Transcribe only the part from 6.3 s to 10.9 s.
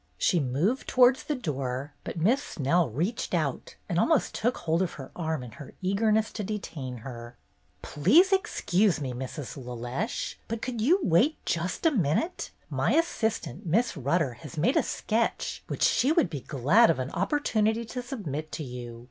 to detain her." Please excuse me, Mrs. LeLeche, but could